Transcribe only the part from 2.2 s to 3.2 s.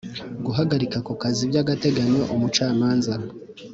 umucamanza